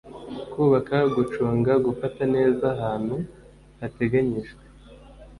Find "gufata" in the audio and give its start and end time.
1.85-2.21